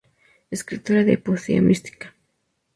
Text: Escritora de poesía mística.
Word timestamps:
Escritora 0.49 1.03
de 1.03 1.19
poesía 1.19 1.61
mística. 1.61 2.15